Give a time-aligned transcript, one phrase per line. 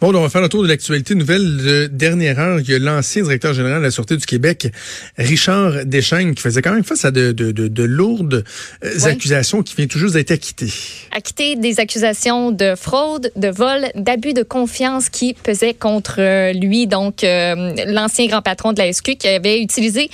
[0.00, 2.60] Bon, on va faire le tour de l'actualité nouvelle de dernière heure.
[2.60, 4.68] Il y a l'ancien directeur général de la Sûreté du Québec,
[5.16, 8.44] Richard Deschaines, qui faisait quand même face à de, de, de, de lourdes
[8.84, 10.72] euh, accusations qui vient tout juste d'être acquitté.
[11.10, 16.86] acquitté des accusations de fraude, de vol, d'abus de confiance qui pesaient contre euh, lui,
[16.86, 20.10] donc euh, l'ancien grand patron de la SQ qui avait utilisé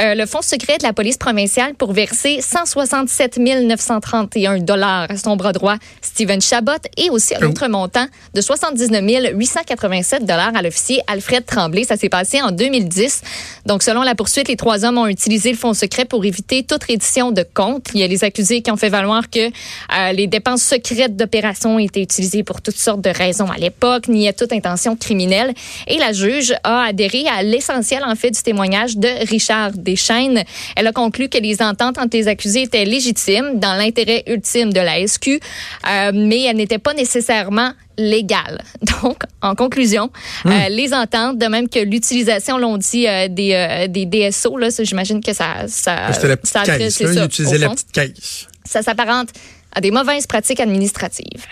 [0.00, 5.36] euh, le fonds secret de la police provinciale pour verser 167 931 dollars à son
[5.36, 7.50] bras droit, Steven Chabot, et aussi un Oh.
[7.50, 11.84] autre montant de 79 887 dollars à l'officier Alfred Tremblay.
[11.84, 13.22] Ça s'est passé en 2010.
[13.66, 16.84] Donc, selon la poursuite, les trois hommes ont utilisé le fonds secret pour éviter toute
[16.84, 17.88] reddition de compte.
[17.94, 21.78] Il y a les accusés qui ont fait valoir que euh, les dépenses secrètes d'opération
[21.78, 25.54] étaient utilisées pour toutes sortes de raisons à l'époque, ni à toute intention criminelle.
[25.86, 30.44] Et la juge a adhéré à l'essentiel, en fait, du témoignage de Richard Deschaines.
[30.76, 34.80] Elle a conclu que les ententes entre les accusés étaient légitimes dans l'intérêt ultime de
[34.80, 38.62] la SQ, euh, mais elles n'étaient pas nécessairement légales.
[39.02, 40.10] Donc, en conclusion,
[40.46, 44.68] euh, les ententes, de même que l'utilisation, l'on dit, euh, des, euh, des DSO, là,
[44.80, 45.66] j'imagine que ça...
[45.66, 47.00] ça C'était la petite ça caisse.
[47.00, 47.12] là.
[47.12, 48.46] ça, utilisait la petite caisse.
[48.64, 49.30] ça s'apparente
[49.72, 51.44] à des mauvaises pratiques administratives.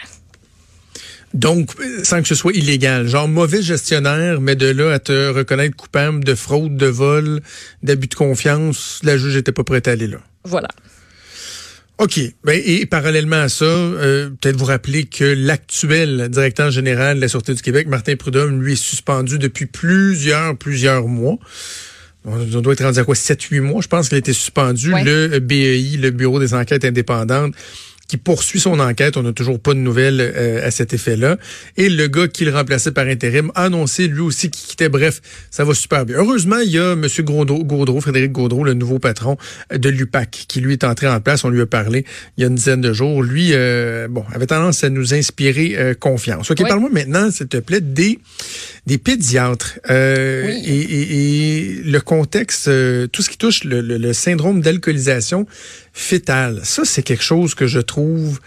[1.34, 1.70] Donc,
[2.02, 3.08] sans que ce soit illégal.
[3.08, 7.42] Genre mauvais gestionnaire, mais de là à te reconnaître coupable de fraude, de vol,
[7.82, 10.18] d'abus de confiance, la juge n'était pas prête à aller là.
[10.44, 10.68] Voilà.
[11.98, 12.20] OK.
[12.44, 17.28] Ben, et parallèlement à ça, euh, peut-être vous rappeler que l'actuel directeur général de la
[17.28, 21.38] Sûreté du Québec, Martin Prudhomme, lui est suspendu depuis plusieurs, plusieurs mois.
[22.26, 23.14] On on doit être rendu à quoi?
[23.14, 24.92] 7-8 mois, je pense qu'il a été suspendu.
[24.92, 25.04] Ouais.
[25.04, 27.54] Le BEI, le Bureau des enquêtes indépendantes,
[28.08, 29.16] qui poursuit son enquête.
[29.16, 31.36] On n'a toujours pas de nouvelles euh, à cet effet-là.
[31.76, 34.88] Et le gars qui le remplaçait par intérim a annoncé lui aussi qu'il quittait.
[34.88, 36.16] Bref, ça va super bien.
[36.18, 37.06] Heureusement, il y a M.
[37.20, 39.36] Gaudreau, Gaudreau, Frédéric Gaudreau, le nouveau patron
[39.74, 41.44] de l'UPAC, qui lui est entré en place.
[41.44, 42.04] On lui a parlé
[42.36, 43.22] il y a une dizaine de jours.
[43.22, 46.50] Lui, euh, bon, avait tendance à nous inspirer euh, confiance.
[46.50, 46.68] OK, Oui.
[46.68, 48.18] parle-moi maintenant, s'il te plaît, des,
[48.86, 49.78] des pédiatres.
[49.90, 50.62] Euh, Oui.
[50.66, 55.46] et, et- et le contexte, euh, tout ce qui touche le, le- le syndrome d'alcoolisation
[55.96, 56.60] fétale.
[56.62, 58.38] Ça, c'est quelque chose que je trouve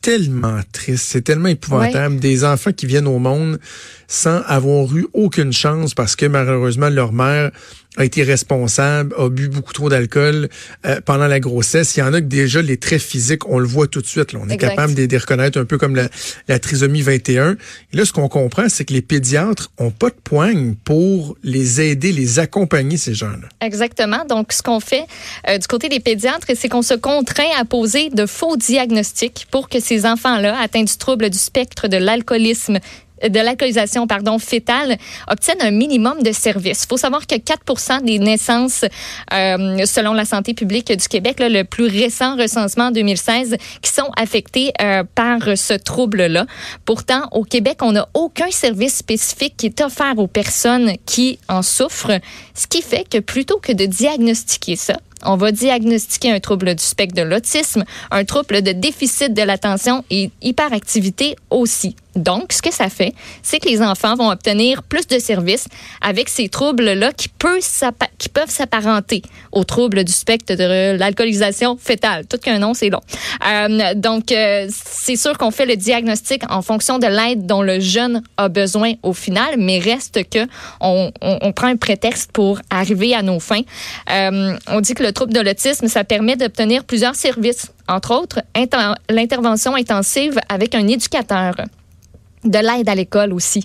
[0.00, 2.18] tellement triste, c'est tellement épouvantable.
[2.18, 3.60] Des enfants qui viennent au monde
[4.08, 7.50] sans avoir eu aucune chance parce que malheureusement leur mère
[7.96, 10.48] a été responsable, a bu beaucoup trop d'alcool
[10.84, 11.96] euh, pendant la grossesse.
[11.96, 14.32] Il y en a que déjà les traits physiques, on le voit tout de suite.
[14.32, 14.40] là.
[14.42, 16.08] On est capable de les reconnaître un peu comme la,
[16.48, 17.56] la trisomie 21.
[17.92, 21.80] Et là, ce qu'on comprend, c'est que les pédiatres ont pas de poigne pour les
[21.80, 23.48] aider, les accompagner, ces gens-là.
[23.60, 24.24] Exactement.
[24.28, 25.04] Donc, ce qu'on fait
[25.48, 29.68] euh, du côté des pédiatres, c'est qu'on se contraint à poser de faux diagnostics pour
[29.68, 32.78] que ces enfants-là, atteints du trouble du spectre de l'alcoolisme,
[33.22, 34.96] de l'alcoolisation pardon fétale
[35.28, 36.84] obtiennent un minimum de services.
[36.84, 38.84] Il faut savoir que 4 des naissances
[39.32, 44.10] euh, selon la santé publique du Québec, le plus récent recensement en 2016, qui sont
[44.16, 46.46] affectés euh, par ce trouble-là.
[46.84, 51.62] Pourtant, au Québec, on n'a aucun service spécifique qui est offert aux personnes qui en
[51.62, 52.20] souffrent,
[52.54, 56.84] ce qui fait que plutôt que de diagnostiquer ça, on va diagnostiquer un trouble du
[56.84, 61.96] spectre de l'autisme, un trouble de déficit de l'attention et hyperactivité aussi.
[62.16, 65.66] Donc, ce que ça fait, c'est que les enfants vont obtenir plus de services
[66.00, 69.22] avec ces troubles-là qui, peuvent s'apparenter
[69.52, 72.26] aux troubles du spectre de l'alcoolisation fétale.
[72.26, 73.00] Tout qu'un nom, c'est long.
[73.46, 77.80] Euh, donc, euh, c'est sûr qu'on fait le diagnostic en fonction de l'aide dont le
[77.80, 80.46] jeune a besoin au final, mais reste que
[80.80, 81.12] on,
[81.54, 83.62] prend un prétexte pour arriver à nos fins.
[84.10, 88.40] Euh, on dit que le trouble de l'autisme, ça permet d'obtenir plusieurs services, entre autres
[88.54, 91.54] inter- l'intervention intensive avec un éducateur
[92.46, 93.64] de l'aide à l'école aussi.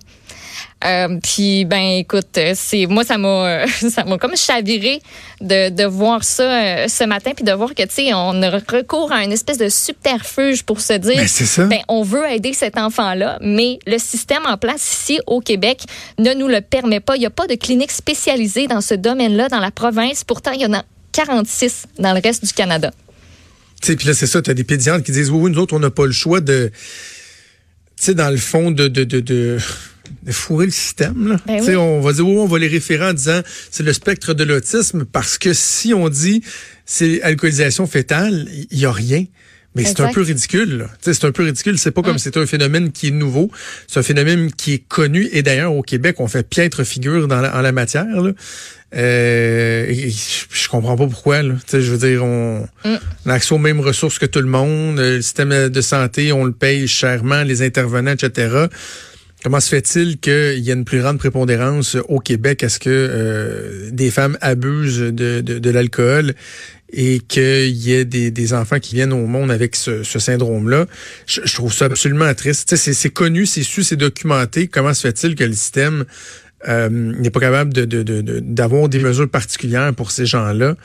[0.84, 5.00] Euh, puis ben écoute, euh, c'est moi ça m'a euh, ça m'a comme chaviré
[5.40, 9.12] de, de voir ça ce matin puis de voir que tu sais on a recours
[9.12, 11.66] à une espèce de subterfuge pour se dire Ben, c'est ça.
[11.66, 15.84] ben on veut aider cet enfant là, mais le système en place ici au Québec
[16.18, 17.16] ne nous le permet pas.
[17.16, 20.24] Il n'y a pas de clinique spécialisée dans ce domaine-là dans la province.
[20.24, 22.92] Pourtant il y en a 46 dans le reste du Canada.
[23.82, 25.60] Tu sais, puis là, c'est ça, tu as des pédiatres qui disent, oui, oui, nous
[25.60, 26.72] autres, on n'a pas le choix de,
[28.06, 29.58] sais, dans le fond, de, de, de, de,
[30.24, 31.28] de fourrer le système.
[31.28, 31.38] Là.
[31.46, 31.78] Ben Tu sais, oui.
[31.78, 35.06] On va dire, oui, on va les référer en disant, c'est le spectre de l'autisme,
[35.06, 36.44] parce que si on dit,
[36.86, 39.26] c'est alcoolisation fétale, il y a rien.
[39.76, 40.88] Mais c'est un peu ridicule.
[41.02, 41.78] C'est un peu ridicule.
[41.78, 42.20] C'est pas comme Mm.
[42.20, 43.50] c'est un phénomène qui est nouveau.
[43.88, 45.30] C'est un phénomène qui est connu.
[45.32, 48.22] Et d'ailleurs, au Québec, on fait piètre figure dans la, en la matière.
[48.22, 48.32] Là.
[48.94, 51.42] Euh, et je, comprends pas pourquoi.
[51.42, 51.54] Là.
[51.72, 52.96] Je veux dire, on, Mm.
[53.26, 55.00] on a accès aux mêmes ressources que tout le monde.
[55.00, 58.66] Euh, Le système de santé, on le paye chèrement, les intervenants, etc.
[59.44, 62.62] Comment se fait-il qu'il y ait une plus grande prépondérance au Québec?
[62.62, 66.36] Est-ce que euh, des femmes abusent de, de, l'alcool
[66.94, 70.86] et qu'il y ait des, des enfants qui viennent au monde avec ce, ce syndrome-là?
[71.26, 72.76] Je, trouve ça absolument triste.
[72.76, 74.68] C'est connu, c'est su, c'est documenté.
[74.68, 76.06] Comment se fait-il que le système
[76.68, 80.76] euh, n'est pas capable d'avoir des mesures particulières pour ces gens-là?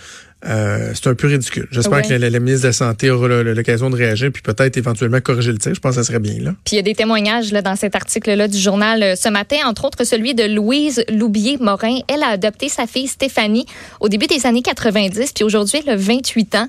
[0.49, 1.67] Euh, c'est un peu ridicule.
[1.71, 2.03] J'espère Ouais.
[2.03, 5.53] que la, la ministre de la Santé aura l'occasion de réagir puis peut-être éventuellement corriger
[5.53, 5.75] le tir.
[5.75, 6.53] Je pense que ça serait bien là.
[6.65, 9.57] Puis il y a des témoignages là, dans cet article-là du journal euh, ce matin,
[9.67, 11.99] entre autres celui de Louise Loubier-Morin.
[12.09, 13.67] Elle a adopté sa fille Stéphanie
[14.01, 16.69] au début des années 90, puis aujourd'hui elle a 28 ans.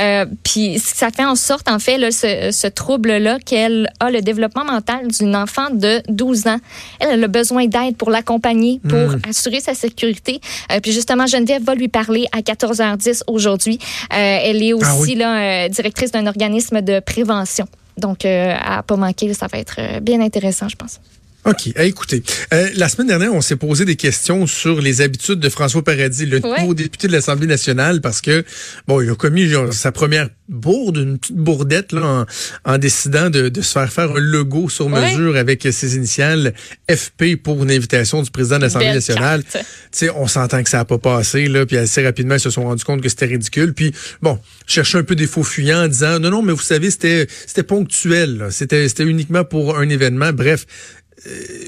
[0.00, 4.20] Euh, puis ça fait en sorte, en fait, là, ce, ce trouble-là, qu'elle a le
[4.20, 6.58] développement mental d'une enfant de 12 ans.
[7.00, 10.40] Elle, elle a besoin d'aide pour l'accompagner, pour assurer sa sécurité.
[10.72, 13.78] Euh, puis justement, Geneviève va lui parler à 14h10 aujourd'hui.
[14.12, 15.14] Euh, elle est aussi Ah oui.
[15.14, 17.66] là, euh, directrice d'un organisme de prévention.
[17.96, 21.00] Donc, euh, à pas manquer, ça va être bien intéressant, je pense.
[21.48, 21.72] OK.
[21.76, 22.22] Eh, écoutez,
[22.52, 26.26] euh, la semaine dernière, on s'est posé des questions sur les habitudes de François Paradis,
[26.26, 26.60] le Ouais.
[26.60, 28.44] nouveau député de l'Assemblée nationale, parce que,
[28.86, 32.26] bon, il a commis genre, sa première bourde, une petite bourdette, là,
[32.64, 35.10] en, en décidant de, de se faire faire un logo sur Ouais.
[35.12, 36.54] mesure avec ses initiales
[36.90, 39.42] FP pour une invitation du président de l'Assemblée nationale.
[39.44, 39.58] Tu
[39.90, 42.64] sais, on s'entend que ça a pas passé, là, puis assez rapidement, ils se sont
[42.64, 43.72] rendus compte que c'était ridicule.
[43.74, 43.92] Puis,
[44.22, 47.26] bon, chercher un peu des faux fuyants en disant, non, non, mais vous savez, c'était
[47.46, 50.32] c'était ponctuel, c'était c'était uniquement pour un événement.
[50.32, 50.66] Bref,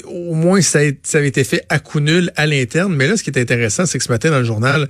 [0.04, 2.94] au moins, ça avait été fait à coup nul à l'interne.
[2.94, 4.88] Mais là, ce qui est intéressant, c'est que ce matin, dans le journal,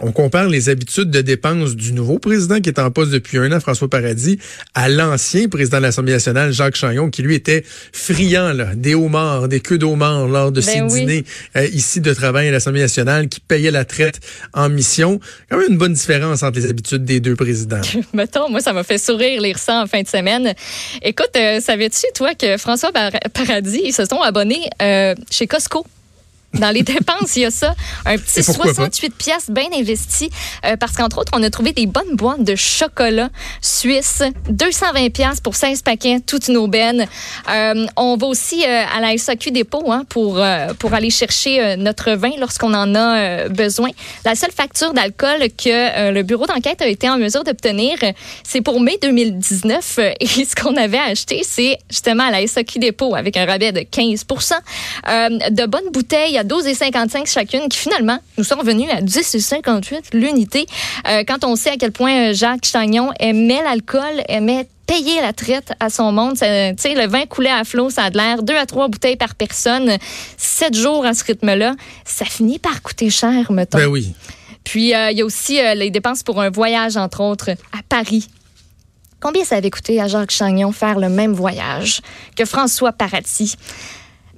[0.00, 3.52] on compare les habitudes de dépenses du nouveau président qui est en poste depuis un
[3.52, 4.38] an, François Paradis,
[4.74, 9.46] à l'ancien président de l'Assemblée nationale, Jacques Chagnon, qui lui était friand là, des homards,
[9.48, 11.00] des queues d'homards lors de Ben ses oui.
[11.00, 11.24] dîners
[11.56, 14.20] euh, ici de travail à l'Assemblée nationale, qui payait la traite
[14.52, 15.20] en mission.
[15.48, 17.80] Quand même une bonne différence entre les habitudes des deux présidents.
[18.12, 20.54] Mettons, moi, ça m'a fait sourire lire ça en fin de semaine.
[21.02, 25.86] Écoute, euh, savais-tu, toi, que François Bar- Paradis, ils se sont abonnés euh, chez Costco?
[26.58, 27.74] Dans les dépenses, il y a ça.
[28.06, 28.74] Un petit Et pourquoi pas?
[28.74, 30.30] 68 pièces bien investi.
[30.64, 33.30] euh, parce qu'entre autres, on a trouvé des bonnes boîtes de chocolat
[33.60, 34.22] suisse.
[34.48, 37.06] 220 pièces pour 16 paquets, toute une aubaine.
[37.50, 40.40] Euh, on va aussi euh, à la SAQ dépôt hein, pour,
[40.78, 43.90] pour aller chercher notre vin lorsqu'on en a besoin.
[44.24, 47.96] La seule facture d'alcool que le bureau d'enquête a été en mesure d'obtenir,
[48.42, 49.98] c'est pour mai 2019.
[49.98, 53.72] euh, Et ce qu'on avait acheté, c'est justement à la SAQ dépôt avec un rabais
[53.72, 54.24] de 15
[55.08, 60.66] euh, de bonnes bouteilles à 12,55 chacune qui finalement nous sont revenues à 10,58 l'unité.
[61.08, 65.32] Euh, quand on sait à quel point euh, Jacques Chagnon aimait l'alcool, aimait payer la
[65.32, 66.34] traite à son monde.
[66.34, 68.42] Tu sais, le vin coulait à flot, ça a de l'air.
[68.42, 69.96] Deux à trois bouteilles par personne.
[70.36, 71.74] Sept jours à ce rythme-là.
[72.04, 73.78] Ça finit par coûter cher, mettons.
[73.78, 74.14] Ben oui.
[74.64, 77.82] Puis, euh, il y a aussi euh, les dépenses pour un voyage, entre autres, à
[77.88, 78.28] Paris.
[79.20, 82.00] Combien ça avait coûté à Jacques Chagnon faire le même voyage
[82.36, 83.56] que François Paradis?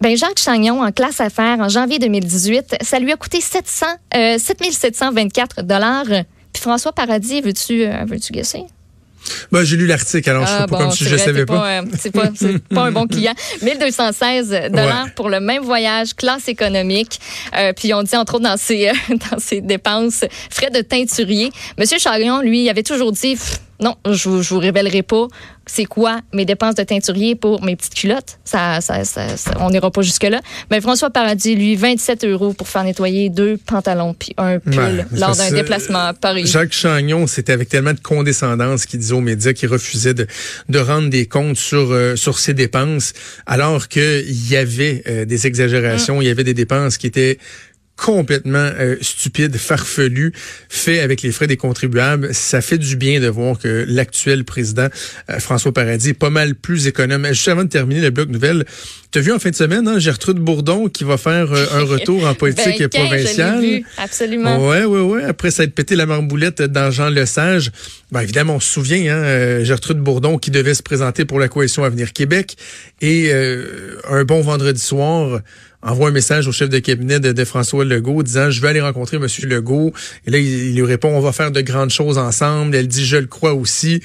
[0.01, 4.39] Ben Jacques Chagnon, en classe affaires, en janvier 2018, ça lui a coûté 700, euh,
[4.39, 6.05] 7724 dollars.
[6.53, 8.65] Puis François Paradis, veux-tu euh, veux-tu guesser?
[9.51, 11.67] Ben, j'ai lu l'article, alors je sais pas comme si Ah, je vrai, savais pas.
[11.69, 13.35] euh, c'est pas, c'est pas un bon client.
[13.63, 15.11] 1216 dollars Ouais.
[15.17, 17.19] pour le même voyage, classe économique.
[17.57, 18.93] Euh, puis on dit entre autres dans ses, euh,
[19.31, 21.51] dans ses dépenses, frais de teinturier.
[21.79, 25.27] Monsieur Chagnon, lui, il avait toujours dit, Pff, non, je vous, je vous révélerai pas
[25.69, 28.39] c'est quoi mes dépenses de teinturier pour mes petites culottes.
[28.45, 30.41] Ça, ça, ça- ça- on n'ira pas jusque-là.
[30.71, 35.05] Mais François Paradis, lui, 27 euros pour faire nettoyer deux pantalons puis un pull Ouais,
[35.19, 36.47] lors d'un déplacement à Paris.
[36.47, 40.29] Jacques Chagnon, c'était avec tellement de condescendance qu'il disait aux médias qu'il refusait de,
[40.69, 43.13] de rendre des comptes sur, euh, sur ses dépenses,
[43.47, 47.39] alors qu'il y avait euh, des exagérations, il y avait des dépenses qui étaient
[47.97, 50.33] complètement euh, stupides, farfelues,
[50.69, 52.35] fait avec les frais des contribuables.
[52.35, 54.89] Ça fait du bien de voir que l'actuel président,
[55.31, 57.27] euh, François Paradis, est pas mal plus économe.
[57.29, 58.65] Juste avant de terminer le bloc nouvelle,
[59.11, 61.85] tu as vu en fin de semaine, hein, Gertrude Bourdon qui va faire euh, un
[61.85, 63.61] retour en politique Ben, provinciale?
[63.63, 64.69] Vu, absolument.
[64.69, 65.25] Ouais, ouais, ouais.
[65.25, 67.73] Après s'être pété la marboulette dans Jean Lesage,
[68.13, 71.83] ben évidemment, on se souvient, hein, Gertrude Bourdon qui devait se présenter pour la coalition
[71.83, 72.57] Avenir Québec
[73.01, 75.41] et euh, un bon vendredi soir
[75.87, 79.19] envoie un message au chef de cabinet de, François Legault disant je vais aller rencontrer
[79.19, 79.93] Monsieur Legault.
[80.27, 82.75] Et là il, il lui répond on va faire de grandes choses ensemble.
[82.75, 84.03] Elle dit je le crois aussi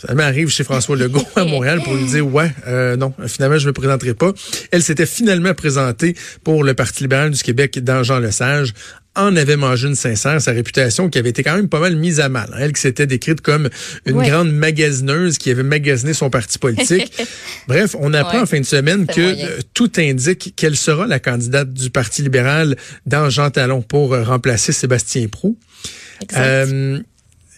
[0.00, 3.58] Finalement, elle arrive chez François Legault à Montréal pour lui dire ouais, euh, non, finalement,
[3.58, 4.32] je me présenterai pas.
[4.70, 8.72] Elle s'était finalement présentée pour le Parti libéral du Québec dans Jean Lesage
[9.16, 12.20] en avait mangé une sincère, sa réputation qui avait été quand même pas mal mise
[12.20, 12.48] à mal.
[12.54, 12.58] hein.
[12.60, 13.68] Elle qui s'était décrite comme
[14.06, 14.28] une Ouais.
[14.30, 17.12] grande magasineuse qui avait magasiné son parti politique.
[17.68, 19.46] Bref, on apprend Ouais, en fin de semaine que moyen.
[19.48, 24.22] euh, tout indique qu'elle sera la candidate du Parti libéral dans Jean Talon pour euh,
[24.22, 25.58] remplacer Sébastien Prou.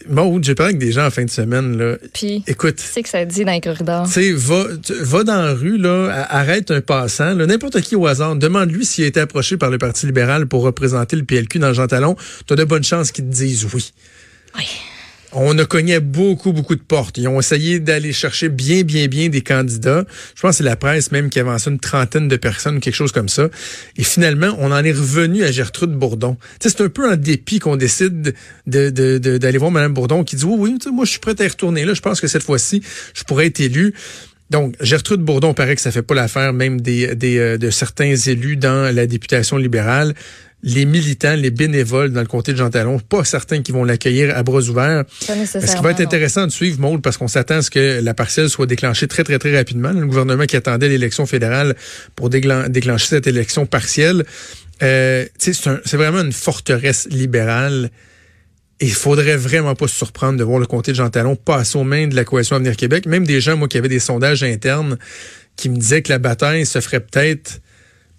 [0.09, 1.77] Maud, j'ai parlé avec des gens en fin de semaine.
[1.77, 1.97] Là.
[2.13, 4.05] Puis, Écoute, tu sais que ça dit dans les corridors.
[4.05, 8.05] tu sais, va, tu- va dans la rue, là, arrête un passant, n'importe qui au
[8.07, 11.73] hasard, demande-lui s'il a été approché par le Parti libéral pour représenter le PLQ dans
[11.73, 12.15] Jean Talon.
[12.47, 13.91] Tu as de bonnes chances qu'ils te disent oui.
[14.57, 14.65] Oui.
[15.35, 17.17] On a cogné beaucoup, beaucoup de portes.
[17.17, 20.05] Ils ont essayé d'aller chercher bien, bien, bien des candidats.
[20.35, 23.11] Je pense que c'est la presse même qui avançait une trentaine de personnes, quelque chose
[23.11, 23.49] comme ça.
[23.97, 26.37] Et finalement, on en est revenu à Gertrude Bourdon.
[26.59, 28.35] C'est un peu en dépit qu'on décide
[28.67, 31.41] de, de, de- d'aller voir Mme Bourdon qui dit, oui, oui, moi, je suis prête
[31.41, 31.93] à y retourner là.
[31.95, 32.83] Je pense que cette fois-ci,
[33.15, 33.93] je pourrais être élu.
[34.49, 38.15] Donc, Gertrude Bourdon, paraît que ça fait pas l'affaire même des, des, euh, de certains
[38.15, 40.13] élus dans la députation libérale.
[40.65, 44.35] Les militants, les bénévoles dans le comté de Jean Talon, pas certains qui vont l'accueillir
[44.37, 45.03] à bras ouverts.
[45.27, 46.05] Pas Ce qui va être non.
[46.05, 49.23] intéressant de suivre, Maud, parce qu'on s'attend à ce que la partielle soit déclenchée très,
[49.25, 49.91] très, très rapidement.
[49.91, 51.75] Le gouvernement qui attendait l'élection fédérale
[52.15, 54.23] pour déclencher cette élection partielle.
[54.81, 57.89] Euh, c'est un- vraiment une forteresse libérale.
[58.79, 61.77] Et il faudrait vraiment pas se surprendre de voir le comté de Jean Talon passer
[61.77, 63.05] aux mains de la Coalition Avenir Québec.
[63.05, 64.97] Même des gens, moi, qui avaient des sondages internes,
[65.57, 67.59] qui me disaient que la bataille se ferait peut-être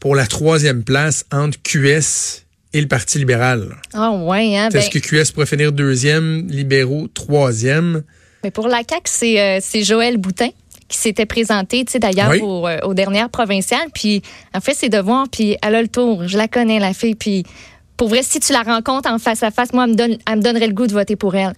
[0.04, 2.42] pour la troisième place entre QS
[2.74, 3.74] et le Parti libéral.
[3.94, 4.68] Ah ouais, hein?
[4.68, 8.02] Est-ce Ben, que QS pourrait finir deuxième, libéraux troisième?
[8.42, 10.50] mais pour la CAQ, c'est euh, c'est Joël Boutin
[10.88, 12.40] qui s'était présenté, tu sais, d'ailleurs, Oui.
[12.42, 13.88] au, euh, aux dernières provinciales.
[13.94, 14.20] Puis,
[14.54, 16.28] en fait, ses devoirs, puis elle a le tour.
[16.28, 17.14] Je la connais, la fille.
[17.14, 17.44] Puis,
[17.96, 20.36] pour vrai, si tu la rencontres en face à face, moi, elle me, donne, elle
[20.36, 21.54] me donnerait le goût de voter pour elle.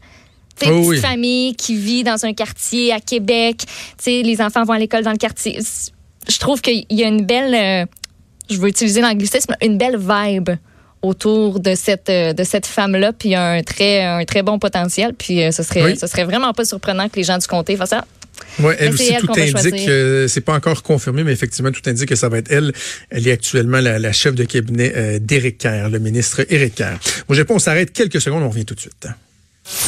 [0.56, 0.98] Tu sais, Oh petite oui.
[0.98, 3.64] famille qui vit dans un quartier à Québec.
[3.66, 3.66] Tu
[3.98, 5.58] sais, les enfants vont à l'école dans le quartier.
[6.28, 7.86] Je trouve qu'il y a une belle, euh,
[8.50, 10.50] je veux utiliser l'anglicisme, une belle vibe
[11.02, 15.42] autour de cette euh, de cette femme-là, puis un très un très bon potentiel, puis
[15.42, 15.96] euh, ce serait Oui.
[15.96, 18.04] ce serait vraiment pas surprenant que les gens du comté fassent ça.
[18.58, 22.08] Ouais, elle aussi, elle tout indique, euh, c'est pas encore confirmé, mais effectivement, tout indique
[22.08, 22.72] que ça va être elle.
[23.10, 26.98] Elle est actuellement la, la chef de cabinet euh, d'Éric Kerr, le ministre Éric Kerr.
[27.28, 29.06] Moi, j'ai pas, on s'arrête quelques secondes, on revient tout de suite.